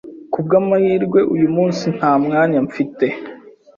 Kubwamahirwe, 0.33 1.19
uyu 1.33 1.47
munsi 1.55 1.85
nta 1.97 2.11
mwanya 2.23 2.59
mfite. 2.67 3.05